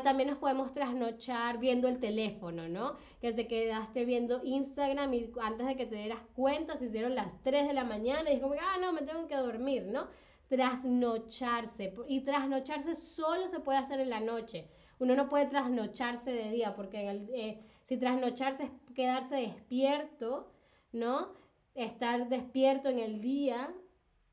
también 0.02 0.30
nos 0.30 0.38
podemos 0.38 0.72
trasnochar 0.72 1.58
viendo 1.58 1.88
el 1.88 1.98
teléfono, 2.00 2.66
¿no? 2.66 2.96
Que 3.20 3.32
se 3.32 3.46
quedaste 3.46 4.06
viendo 4.06 4.40
Instagram 4.42 5.12
y 5.12 5.32
antes 5.42 5.66
de 5.66 5.76
que 5.76 5.84
te 5.84 5.96
dieras 5.96 6.22
cuenta 6.34 6.76
se 6.76 6.86
hicieron 6.86 7.14
las 7.14 7.42
3 7.42 7.68
de 7.68 7.74
la 7.74 7.84
mañana 7.84 8.30
y 8.30 8.36
es 8.36 8.42
ah, 8.42 8.78
no, 8.80 8.94
me 8.94 9.02
tengo 9.02 9.26
que 9.28 9.36
dormir, 9.36 9.84
¿no? 9.86 10.06
Trasnocharse. 10.48 11.94
Y 12.08 12.20
trasnocharse 12.20 12.94
solo 12.94 13.48
se 13.48 13.60
puede 13.60 13.78
hacer 13.78 14.00
en 14.00 14.10
la 14.10 14.20
noche. 14.20 14.66
Uno 14.98 15.14
no 15.14 15.28
puede 15.28 15.46
trasnocharse 15.46 16.32
de 16.32 16.50
día 16.52 16.74
porque 16.74 17.10
eh, 17.34 17.60
si 17.82 17.96
trasnocharse 17.96 18.64
es 18.64 18.70
quedarse 18.94 19.36
despierto, 19.36 20.50
¿no? 20.92 21.32
Estar 21.74 22.28
despierto 22.28 22.88
en 22.88 22.98
el 22.98 23.20
día 23.20 23.72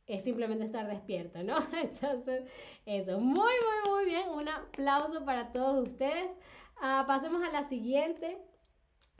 es 0.10 0.24
simplemente 0.24 0.66
estar 0.66 0.88
despierto, 0.88 1.44
¿no? 1.44 1.58
Entonces, 1.82 2.44
eso, 2.86 3.20
muy, 3.20 3.36
muy, 3.36 3.92
muy 3.92 4.06
bien. 4.06 4.30
Un 4.30 4.50
aplauso 4.50 5.24
para 5.24 5.52
todos 5.52 5.88
ustedes. 5.88 6.36
Ah, 6.82 7.06
pasemos 7.08 7.44
a 7.44 7.52
la 7.52 7.64
siguiente, 7.64 8.38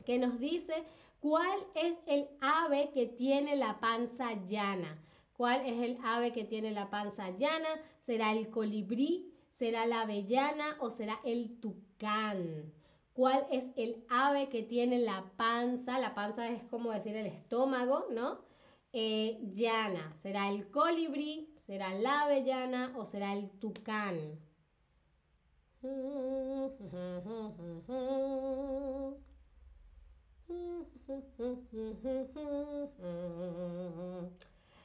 que 0.06 0.18
nos 0.18 0.40
dice, 0.40 0.74
¿cuál 1.20 1.60
es 1.76 2.00
el 2.08 2.28
ave 2.42 2.90
que 2.92 3.06
tiene 3.06 3.56
la 3.56 3.80
panza 3.80 4.34
llana? 4.46 4.98
¿Cuál 5.34 5.66
es 5.66 5.82
el 5.82 5.98
ave 6.04 6.34
que 6.34 6.44
tiene 6.44 6.72
la 6.72 6.90
panza 6.90 7.30
llana? 7.38 7.70
¿Será 8.00 8.32
el 8.32 8.50
colibrí? 8.50 9.32
¿Será 9.52 9.86
la 9.86 10.02
avellana 10.02 10.78
o 10.80 10.90
será 10.90 11.20
el 11.24 11.60
tucán? 11.60 12.74
¿Cuál 13.20 13.46
es 13.52 13.68
el 13.76 14.02
ave 14.08 14.48
que 14.48 14.64
tiene 14.64 14.98
la 14.98 15.26
panza? 15.36 16.00
La 16.00 16.16
panza 16.16 16.48
es 16.48 16.64
como 16.64 16.94
decir 16.94 17.18
el 17.18 17.26
estómago, 17.26 18.06
¿no? 18.12 18.40
eh, 18.94 19.42
llana? 19.52 20.16
¿Será 20.16 20.48
el 20.48 20.72
colibrí? 20.72 21.54
¿Será 21.58 21.94
la 21.96 22.22
avellana 22.22 22.94
o 22.96 23.06
será 23.06 23.34
el 23.34 23.50
tucán? 23.60 24.40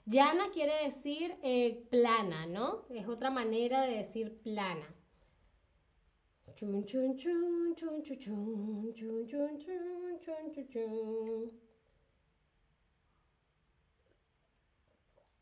Llana 0.06 0.50
quiere 0.52 0.84
decir 0.84 1.36
eh, 1.44 1.86
plana, 1.88 2.46
¿no? 2.46 2.82
Es 2.90 3.06
otra 3.06 3.30
manera 3.30 3.82
de 3.82 3.98
decir 3.98 4.40
plana. 4.42 4.92
Chun, 6.56 6.84
chun, 6.86 7.16
chun, 7.16 7.74
chun, 7.74 8.02
chun, 8.04 8.20
chun, 8.20 9.26
chun, 9.26 9.26
chun, 9.26 10.18
chun, 10.20 10.52
chun, 10.54 10.68
chun. 10.70 11.50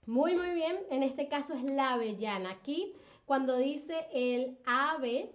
Muy, 0.07 0.35
muy 0.35 0.55
bien. 0.55 0.79
En 0.91 1.03
este 1.03 1.29
caso 1.29 1.53
es 1.53 1.65
la 1.65 1.93
avellana. 1.93 2.51
Aquí, 2.53 2.95
cuando 3.27 3.59
dice 3.59 4.07
el 4.15 4.57
ave, 4.65 5.35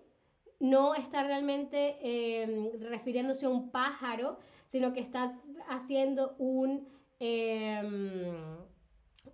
no 0.59 0.95
está 0.95 1.23
realmente 1.23 1.97
em, 2.01 2.71
refiriéndose 2.81 3.45
a 3.45 3.49
un 3.49 3.69
pájaro, 3.69 4.39
sino 4.65 4.93
que 4.93 4.99
está 4.99 5.31
haciendo 5.69 6.35
un, 6.39 6.87
em, 7.19 8.57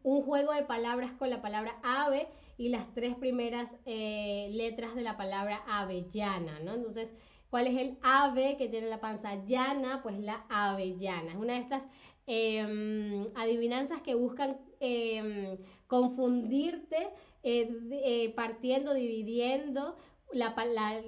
un 0.03 0.23
juego 0.23 0.53
de 0.53 0.63
palabras 0.63 1.11
con 1.13 1.29
la 1.29 1.41
palabra 1.41 1.75
ave 1.83 2.27
y 2.57 2.69
las 2.69 2.93
tres 2.93 3.15
primeras 3.15 3.75
eh, 3.85 4.49
letras 4.51 4.95
de 4.95 5.01
la 5.01 5.17
palabra 5.17 5.61
avellana, 5.67 6.59
¿no? 6.59 6.73
Entonces, 6.73 7.13
¿cuál 7.49 7.67
es 7.67 7.77
el 7.77 7.97
ave 8.01 8.57
que 8.57 8.69
tiene 8.69 8.87
la 8.87 9.01
panza 9.01 9.43
llana? 9.45 10.01
Pues 10.03 10.19
la 10.19 10.45
avellana. 10.49 11.31
Es 11.31 11.37
una 11.37 11.53
de 11.53 11.59
estas 11.59 11.87
Em, 12.25 13.25
adivinanzas 13.35 14.01
que 14.01 14.15
buscan 14.15 14.57
em, 14.79 15.57
confundirte 15.87 17.09
eh, 17.43 17.69
eh, 17.91 18.33
partiendo, 18.33 18.93
dividiendo 18.93 19.97
la, 20.31 20.55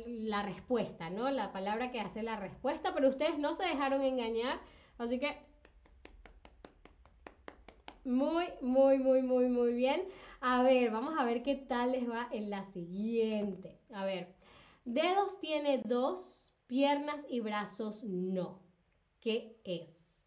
la, 0.07 0.43
respuesta, 0.43 1.09
¿no? 1.09 1.31
La 1.31 1.53
palabra 1.53 1.91
que 1.91 2.01
hace 2.01 2.21
la 2.21 2.35
respuesta, 2.35 2.93
pero 2.93 3.07
ustedes 3.07 3.39
no 3.39 3.53
se 3.53 3.63
dejaron 3.63 4.01
engañar, 4.01 4.59
así 4.97 5.17
que 5.17 5.37
muy, 8.05 8.45
muy, 8.61 8.99
muy, 8.99 9.21
muy, 9.21 9.49
muy 9.49 9.73
bien. 9.73 10.07
A 10.39 10.63
ver, 10.63 10.91
vamos 10.91 11.15
a 11.17 11.25
ver 11.25 11.43
qué 11.43 11.55
tal 11.55 11.91
les 11.91 12.09
va 12.09 12.27
en 12.31 12.49
la 12.49 12.63
siguiente. 12.63 13.79
A 13.93 14.05
ver, 14.05 14.35
dedos 14.85 15.39
tiene 15.39 15.81
dos, 15.83 16.53
piernas 16.67 17.25
y 17.29 17.39
brazos 17.39 18.03
no. 18.03 18.61
¿Qué 19.19 19.59
es? 19.63 20.19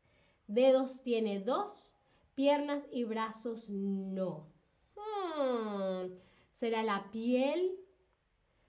Dedos 0.46 1.02
tiene 1.02 1.40
dos, 1.40 1.94
piernas 2.34 2.88
y 2.90 3.04
brazos 3.04 3.70
no. 3.70 4.48
Hmm. 4.96 6.12
¿Será 6.50 6.82
la 6.82 7.10
piel? 7.10 7.78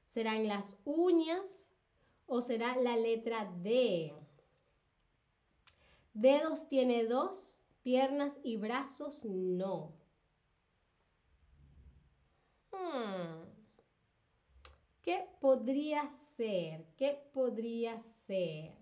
¿Serán 0.06 0.48
las 0.48 0.80
uñas? 0.86 1.72
¿O 2.28 2.42
será 2.42 2.75
la 2.75 2.96
letra 2.96 3.51
D? 3.63 4.13
Dedos 6.13 6.68
tiene 6.68 7.06
dos, 7.06 7.59
piernas 7.84 8.40
y 8.44 8.58
brazos 8.58 9.26
no. 9.26 9.94
Hmm. 12.72 13.46
¿Qué 15.02 15.28
podría 15.40 16.08
ser? 16.08 16.86
¿Qué 16.98 17.20
podría 17.34 18.00
ser? 18.00 18.78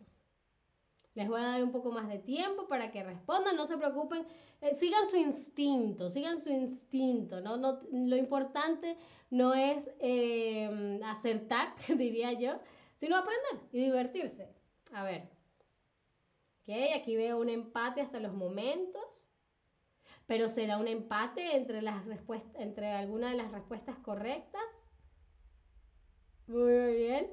Les 1.14 1.28
voy 1.28 1.42
a 1.42 1.46
dar 1.46 1.64
un 1.64 1.72
poco 1.72 1.92
más 1.92 2.08
de 2.08 2.20
tiempo 2.20 2.68
para 2.68 2.92
que 2.92 3.04
respondan, 3.04 3.56
no 3.56 3.66
se 3.66 3.78
preocupen, 3.78 4.28
eh, 4.62 4.76
sigan 4.76 5.06
su 5.06 5.16
instinto, 5.16 6.10
sigan 6.10 6.40
su 6.40 6.52
instinto, 6.52 7.42
¿no? 7.42 7.58
no 7.58 7.80
lo 7.92 8.16
importante 8.16 8.98
no 9.30 9.54
es 9.54 9.90
eh, 10.00 11.00
acertar, 11.04 11.74
diría 11.98 12.34
yo, 12.34 12.60
sino 12.96 13.16
aprender 13.16 13.68
y 13.72 13.80
divertirse. 13.80 14.54
A 14.94 15.04
ver, 15.04 15.30
ok, 16.68 17.00
aquí 17.00 17.16
veo 17.16 17.40
un 17.40 17.50
empate 17.50 18.02
hasta 18.02 18.20
los 18.20 18.34
momentos, 18.34 19.28
pero 20.26 20.50
será 20.50 20.78
un 20.78 20.88
empate 20.88 21.56
entre, 21.56 21.82
las 21.82 22.04
entre 22.56 22.92
alguna 22.92 23.30
de 23.30 23.38
las 23.38 23.52
respuestas 23.52 23.98
correctas. 24.00 24.86
Muy 26.48 26.96
bien. 26.96 27.30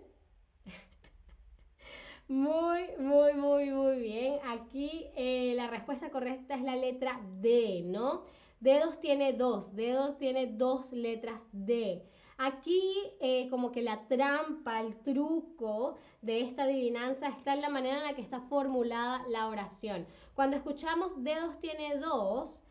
Muy, 2.28 2.86
muy, 2.98 3.34
muy, 3.34 3.70
muy 3.70 3.98
bien. 3.98 4.38
Aquí 4.46 5.06
eh, 5.14 5.52
la 5.56 5.66
respuesta 5.66 6.10
correcta 6.10 6.54
es 6.54 6.62
la 6.62 6.74
letra 6.74 7.20
D, 7.40 7.82
¿no? 7.84 8.24
Dedos 8.60 8.98
tiene 8.98 9.34
dos, 9.34 9.76
dedos 9.76 10.16
tiene 10.16 10.46
dos 10.46 10.90
letras 10.92 11.48
D. 11.52 12.02
Aquí 12.36 12.82
eh, 13.20 13.48
como 13.48 13.70
que 13.70 13.82
la 13.82 14.08
trampa, 14.08 14.80
el 14.80 14.96
truco 15.02 15.96
de 16.20 16.40
esta 16.40 16.64
adivinanza 16.64 17.28
está 17.28 17.54
en 17.54 17.60
la 17.60 17.68
manera 17.68 17.98
en 17.98 18.04
la 18.04 18.14
que 18.14 18.22
está 18.22 18.40
formulada 18.40 19.24
la 19.28 19.48
oración. 19.48 20.06
Cuando 20.34 20.56
escuchamos 20.56 21.22
dedos 21.22 21.60
tiene 21.60 21.96
dos, 21.98 22.62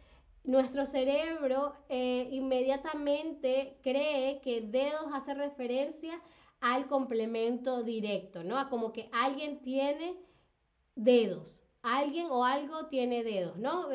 nuestro 0.44 0.86
cerebro 0.86 1.74
eh, 1.88 2.28
inmediatamente 2.32 3.80
cree 3.82 4.42
que 4.42 4.62
dedos 4.62 5.06
hace 5.14 5.34
referencia 5.34 6.22
al 6.60 6.88
complemento 6.88 7.84
directo, 7.84 8.44
¿no? 8.44 8.58
A 8.58 8.70
como 8.70 8.92
que 8.92 9.10
alguien 9.14 9.62
tiene 9.62 10.18
dedos, 10.96 11.66
alguien 11.82 12.28
o 12.30 12.46
algo 12.46 12.88
tiene 12.88 13.24
dedos, 13.24 13.58
¿no? 13.58 13.88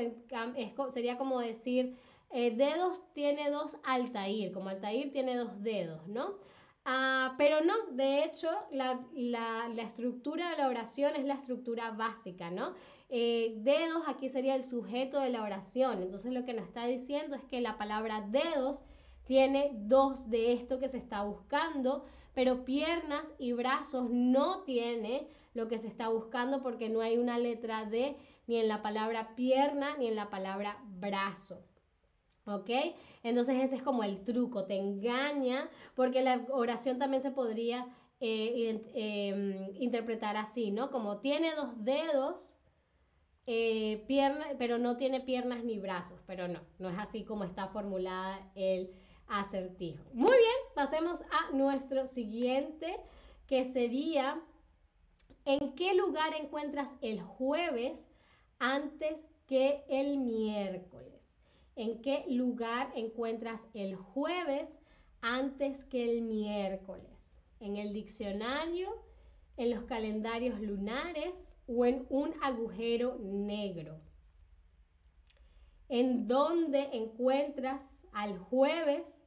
sería 0.88 1.16
como 1.16 1.40
decir, 1.40 1.96
eh, 2.30 2.54
dedos 2.54 3.12
tiene 3.14 3.50
dos 3.50 3.76
Altair, 3.84 4.52
como 4.52 4.68
Altair 4.68 5.10
tiene 5.12 5.36
dos 5.36 5.62
dedos, 5.62 6.06
¿no? 6.08 6.36
Ah, 6.84 7.34
pero 7.36 7.60
no, 7.62 7.74
de 7.92 8.24
hecho, 8.24 8.48
la, 8.70 8.98
estructura 9.76 10.50
de 10.50 10.56
la 10.56 10.68
oración 10.68 11.14
es 11.16 11.24
la 11.24 11.34
estructura 11.34 11.90
básica, 11.90 12.50
¿no? 12.50 12.74
Eh, 13.10 13.56
dedos 13.58 14.04
aquí 14.06 14.30
sería 14.30 14.54
el 14.54 14.64
sujeto 14.64 15.20
de 15.20 15.28
la 15.30 15.42
oración. 15.42 16.02
Entonces 16.02 16.32
lo 16.32 16.46
que 16.46 16.54
nos 16.54 16.66
está 16.66 16.86
diciendo 16.86 17.36
es 17.36 17.44
que 17.44 17.60
la 17.60 17.76
palabra 17.76 18.26
dedos 18.30 18.82
tiene 19.24 19.72
dos 19.74 20.30
de 20.30 20.54
esto 20.54 20.78
que 20.78 20.88
se 20.88 20.96
está 20.96 21.24
buscando, 21.24 22.06
pero 22.32 22.64
piernas 22.64 23.34
y 23.38 23.52
brazos 23.52 24.08
no 24.10 24.62
tiene 24.62 25.28
lo 25.52 25.68
que 25.68 25.78
se 25.78 25.88
está 25.88 26.08
buscando 26.08 26.62
porque 26.62 26.88
no 26.88 27.02
hay 27.02 27.18
una 27.18 27.38
letra 27.38 27.84
D 27.84 28.16
ni 28.46 28.56
en 28.56 28.68
la 28.68 28.80
palabra 28.80 29.34
pierna 29.34 29.96
ni 29.98 30.06
en 30.06 30.16
la 30.16 30.30
palabra 30.30 30.82
brazo. 30.86 31.67
¿Ok? 32.48 32.70
Entonces 33.22 33.56
ese 33.62 33.76
es 33.76 33.82
como 33.82 34.04
el 34.04 34.24
truco, 34.24 34.64
te 34.64 34.76
engaña, 34.76 35.68
porque 35.94 36.22
la 36.22 36.46
oración 36.50 36.98
también 36.98 37.22
se 37.22 37.30
podría 37.30 37.86
eh, 38.20 38.82
em, 38.94 39.76
interpretar 39.76 40.36
así, 40.36 40.70
¿no? 40.70 40.90
Como 40.90 41.18
tiene 41.18 41.54
dos 41.54 41.84
dedos, 41.84 42.56
eh, 43.46 44.04
pero 44.58 44.78
no 44.78 44.96
tiene 44.96 45.20
piernas 45.20 45.62
ni 45.64 45.78
brazos, 45.78 46.20
pero 46.26 46.48
no, 46.48 46.60
no 46.78 46.88
es 46.90 46.98
así 46.98 47.24
como 47.24 47.44
está 47.44 47.68
formulada 47.68 48.50
el 48.54 48.90
acertijo. 49.28 50.04
Muy 50.12 50.36
bien, 50.36 50.56
pasemos 50.74 51.22
a 51.22 51.52
nuestro 51.52 52.06
siguiente, 52.06 52.96
que 53.46 53.64
sería, 53.64 54.40
¿en 55.44 55.74
qué 55.74 55.94
lugar 55.94 56.34
encuentras 56.34 56.96
el 57.00 57.22
jueves 57.22 58.08
antes 58.58 59.24
que 59.46 59.84
el 59.88 60.18
miércoles? 60.18 61.17
En 61.78 62.02
qué 62.02 62.24
lugar 62.28 62.92
encuentras 62.94 63.68
el 63.72 63.94
jueves 63.96 64.78
antes 65.20 65.84
que 65.84 66.04
el 66.10 66.22
miércoles. 66.22 67.38
En 67.60 67.76
el 67.76 67.92
diccionario, 67.92 68.90
en 69.56 69.70
los 69.70 69.84
calendarios 69.84 70.60
lunares 70.60 71.56
o 71.66 71.86
en 71.86 72.04
un 72.10 72.34
agujero 72.42 73.18
negro. 73.20 74.00
¿En 75.88 76.28
dónde 76.28 76.90
encuentras 76.92 78.04
al 78.12 78.38
jueves 78.38 79.22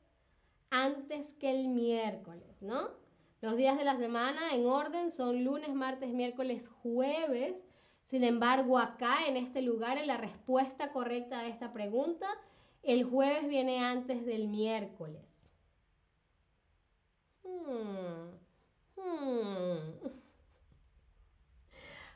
antes 0.70 1.34
que 1.34 1.52
el 1.52 1.70
miércoles, 1.70 2.62
no? 2.62 2.90
Los 3.42 3.58
días 3.58 3.78
de 3.78 3.86
la 3.86 3.98
semana 3.98 4.54
en 4.54 4.68
orden 4.68 5.10
son 5.10 5.44
lunes, 5.44 5.74
martes, 5.74 6.14
miércoles, 6.14 6.68
jueves. 6.68 7.66
Sin 8.04 8.24
embargo, 8.24 8.78
acá 8.78 9.28
en 9.28 9.38
este 9.38 9.62
lugar, 9.62 9.98
en 9.98 10.08
la 10.08 10.18
respuesta 10.18 10.92
correcta 10.92 11.40
a 11.40 11.48
esta 11.48 11.72
pregunta, 11.72 12.28
el 12.84 13.04
jueves 13.04 13.48
viene 13.48 13.80
antes 13.80 14.26
del 14.26 14.48
miércoles. 14.48 15.54
Hmm, 17.44 18.36
hmm. 18.98 20.22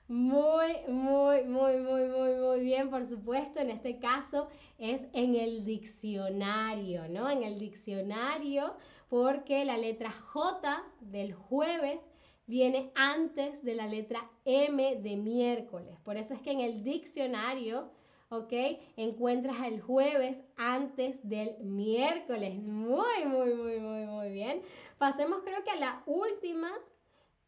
Muy, 0.07 0.77
muy, 0.87 1.43
muy, 1.45 1.77
muy, 1.77 2.07
muy, 2.07 2.35
muy 2.35 2.59
bien, 2.59 2.91
por 2.91 3.05
supuesto. 3.05 3.59
En 3.59 3.71
este 3.71 3.97
caso 3.97 4.49
es 4.77 5.07
en 5.13 5.33
el 5.35 5.65
diccionario, 5.65 7.07
¿no? 7.09 7.27
En 7.27 7.41
el 7.41 7.57
diccionario, 7.57 8.75
porque 9.09 9.65
la 9.65 9.77
letra 9.77 10.11
J 10.11 10.83
del 10.99 11.33
jueves 11.33 12.07
viene 12.47 12.91
antes 12.95 13.63
de 13.63 13.75
la 13.75 13.87
letra 13.87 14.29
M 14.45 14.97
de 14.97 15.17
miércoles. 15.17 15.97
Por 16.03 16.17
eso 16.17 16.33
es 16.33 16.41
que 16.41 16.51
en 16.51 16.59
el 16.59 16.83
diccionario, 16.83 17.89
¿ok? 18.29 18.53
Encuentras 18.97 19.65
el 19.65 19.81
jueves 19.81 20.41
antes 20.55 21.27
del 21.27 21.57
miércoles. 21.59 22.55
Muy, 22.55 23.25
muy, 23.25 23.53
muy, 23.53 23.79
muy, 23.79 24.05
muy 24.05 24.29
bien. 24.29 24.61
Pasemos 24.97 25.41
creo 25.43 25.63
que 25.63 25.71
a 25.71 25.75
la 25.75 26.03
última 26.05 26.71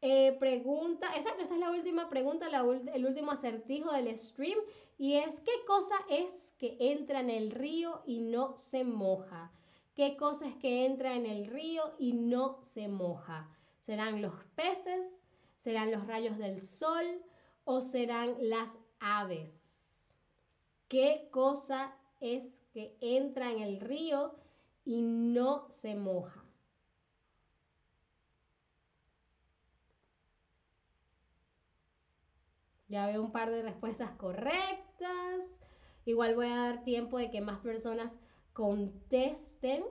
eh, 0.02 0.36
pregunta. 0.39 1.15
Exacto, 1.15 1.41
esta 1.41 1.56
es 1.56 1.60
la 1.60 1.71
última 1.71 2.10
pregunta, 2.10 2.48
el 2.93 3.06
último 3.06 3.32
acertijo 3.32 3.91
del 3.91 4.17
stream. 4.17 4.58
Y 4.98 5.13
es, 5.13 5.39
¿qué 5.41 5.52
cosa 5.67 5.95
es 6.10 6.54
que 6.58 6.76
entra 6.80 7.19
en 7.19 7.30
el 7.30 7.52
río 7.52 8.02
y 8.06 8.19
no 8.19 8.58
se 8.58 8.84
moja? 8.84 9.52
¿Qué 9.93 10.15
cosa 10.15 10.48
es 10.48 10.56
que 10.56 10.86
entra 10.86 11.15
en 11.15 11.26
el 11.26 11.48
río 11.48 11.93
y 12.00 12.13
no 12.13 12.60
se 12.62 12.88
moja? 12.88 13.50
¿Serán 13.88 14.21
los 14.21 14.34
peces? 14.54 15.17
¿Serán 15.60 15.93
los 15.93 16.06
rayos 16.06 16.38
del 16.38 16.60
sol? 16.60 17.06
¿O 17.63 17.82
serán 17.82 18.36
las 18.41 18.78
aves? 19.00 20.13
¿Qué 20.89 21.30
cosa 21.32 21.95
es 22.19 22.62
que 22.73 22.97
entra 23.00 23.50
en 23.50 23.60
el 23.60 23.80
río 23.80 24.36
y 24.84 25.02
no 25.02 25.67
se 25.69 25.95
moja? 25.95 26.43
Ya 32.89 33.06
veo 33.06 33.21
un 33.21 33.32
par 33.32 33.52
de 33.52 33.62
respuestas 33.62 34.12
correctas. 34.17 35.62
Igual 36.04 36.36
voy 36.36 36.47
a 36.47 36.58
dar 36.58 36.84
tiempo 36.84 37.19
de 37.19 37.32
que 37.32 37.39
más 37.39 37.60
personas 37.60 38.19
contesten. 38.52 39.86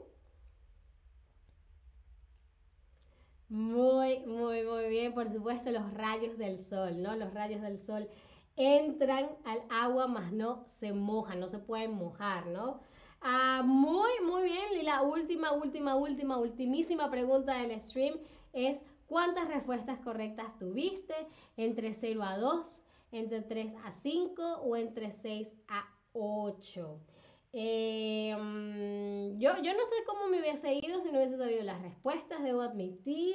Muy, 3.49 4.21
muy, 4.27 4.65
muy 4.65 4.89
bien. 4.89 5.15
Por 5.15 5.31
supuesto, 5.31 5.71
los 5.71 5.93
rayos 5.95 6.37
del 6.37 6.59
sol, 6.59 7.01
¿no? 7.01 7.15
Los 7.15 7.33
rayos 7.33 7.63
del 7.63 7.79
sol 7.79 8.09
entran 8.57 9.29
al 9.45 9.63
agua, 9.71 10.09
mas 10.09 10.33
no 10.33 10.65
se 10.67 10.93
mojan, 10.93 11.39
no 11.39 11.49
se 11.49 11.59
pueden 11.59 11.93
mojar, 11.93 12.47
¿no? 12.47 12.81
Ah, 13.21 13.63
muy, 13.65 14.11
muy 14.25 14.45
bien. 14.45 14.81
Y 14.81 14.83
la 14.83 15.03
última, 15.03 15.53
última, 15.53 15.95
última, 15.95 16.39
ultimísima 16.39 17.11
pregunta 17.11 17.55
del 17.55 17.81
stream 17.81 18.19
es 18.53 18.83
¿cuántas 19.07 19.49
respuestas 19.49 20.01
correctas 20.01 20.57
tuviste? 20.59 21.15
Entre 21.57 21.95
0 21.95 22.23
a 22.25 22.39
2, 22.39 22.83
entre 23.13 23.43
3 23.43 23.77
a 23.85 23.93
5 23.93 24.43
o 24.63 24.77
entre 24.77 25.13
6 25.13 25.55
a 25.69 25.87
8. 26.13 27.16
Eh, 27.59 28.37
mm, 28.39 29.39
yo, 29.39 29.51
yo 29.63 29.73
no 29.73 29.85
sé 29.87 29.95
cómo 30.07 30.29
me 30.29 30.41
hubiese 30.41 30.75
ido 30.75 31.01
si 31.01 31.11
no 31.11 31.17
hubiese 31.19 31.39
sabido 31.39 31.65
las 31.65 31.81
respuestas, 31.81 32.43
debo 32.43 32.61
admitir. 32.61 33.35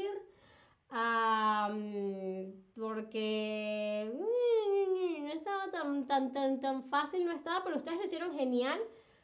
porque 2.75 4.11
mm, 4.13 5.23
no 5.23 5.29
estaba 5.29 5.71
tan, 5.71 6.05
tan, 6.05 6.33
tan, 6.33 6.59
tan 6.59 6.83
fácil, 6.83 7.25
no 7.25 7.31
estaba, 7.31 7.63
pero 7.63 7.77
ustedes 7.77 7.97
lo 7.97 8.03
hicieron 8.03 8.37
genial. 8.37 8.79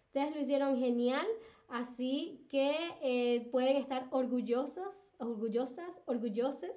Ustedes 0.07 0.33
lo 0.33 0.41
hicieron 0.41 0.79
genial. 0.79 1.27
Así 1.67 2.47
que 2.49 2.75
eh, 3.01 3.49
pueden 3.51 3.77
estar 3.77 4.07
orgullosos, 4.09 5.11
orgullosas, 5.19 6.01
orgullosas 6.05 6.75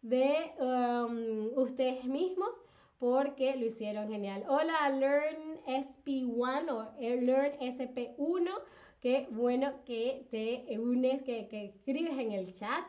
de 0.00 0.54
um, 0.58 1.58
ustedes 1.58 2.04
mismos 2.04 2.58
porque 3.00 3.56
lo 3.56 3.64
hicieron 3.64 4.08
genial. 4.08 4.44
Hola, 4.46 4.88
Learn 4.90 5.58
SP1 5.66 6.70
o 6.70 6.92
Learn 6.98 7.58
SP1. 7.58 8.50
Qué 9.00 9.26
bueno 9.30 9.72
que 9.86 10.26
te 10.30 10.78
unes, 10.78 11.22
que, 11.22 11.48
escribes 11.50 12.18
en 12.18 12.32
el 12.32 12.52
chat. 12.52 12.84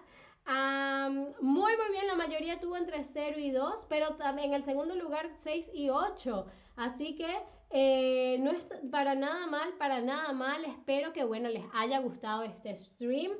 muy, 1.40 1.72
muy 1.78 1.92
bien, 1.92 2.08
la 2.08 2.16
mayoría 2.16 2.60
tuvo 2.60 2.76
entre 2.76 3.06
0 3.06 3.40
y 3.40 3.52
2, 3.52 3.86
pero 3.88 4.18
también 4.18 4.50
en 4.50 4.56
el 4.56 4.64
segundo 4.64 4.96
lugar 4.96 5.32
6 5.34 5.72
y 5.74 5.90
8. 5.90 6.46
Así 6.76 7.16
que 7.16 7.34
eh, 7.70 8.38
no 8.42 8.52
es 8.52 8.68
para 8.92 9.16
nada 9.16 9.48
mal, 9.48 9.74
para 9.78 10.02
nada 10.02 10.34
mal. 10.34 10.66
Espero 10.66 11.14
que, 11.14 11.24
bueno, 11.24 11.48
les 11.48 11.64
haya 11.74 12.00
gustado 12.00 12.44
este 12.44 12.76
stream 12.76 13.32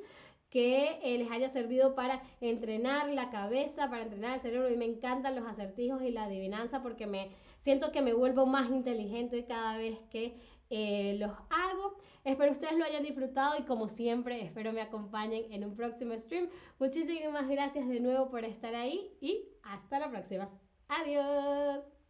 que 0.52 0.98
eh, 1.02 1.16
les 1.16 1.30
haya 1.30 1.48
servido 1.48 1.94
para 1.94 2.22
entrenar 2.42 3.08
la 3.08 3.30
cabeza, 3.30 3.88
para 3.88 4.02
entrenar 4.02 4.34
el 4.34 4.40
cerebro. 4.42 4.70
Y 4.70 4.76
me 4.76 4.84
encantan 4.84 5.34
los 5.34 5.46
acertijos 5.46 6.02
y 6.02 6.10
la 6.10 6.24
adivinanza 6.24 6.82
porque 6.82 7.06
me 7.06 7.30
siento 7.56 7.90
que 7.90 8.02
me 8.02 8.12
vuelvo 8.12 8.44
más 8.44 8.68
inteligente 8.68 9.46
cada 9.46 9.78
vez 9.78 9.98
que 10.10 10.36
eh, 10.68 11.16
los 11.18 11.30
hago. 11.30 11.96
Espero 12.24 12.52
ustedes 12.52 12.76
lo 12.76 12.84
hayan 12.84 13.02
disfrutado 13.02 13.54
y 13.58 13.62
como 13.62 13.88
siempre 13.88 14.42
espero 14.44 14.74
me 14.74 14.82
acompañen 14.82 15.50
en 15.50 15.64
un 15.64 15.74
próximo 15.74 16.12
stream. 16.18 16.50
Muchísimas 16.78 17.48
gracias 17.48 17.88
de 17.88 18.00
nuevo 18.00 18.28
por 18.28 18.44
estar 18.44 18.74
ahí 18.74 19.10
y 19.22 19.48
hasta 19.62 19.98
la 19.98 20.10
próxima. 20.10 20.50
Adiós. 20.86 22.01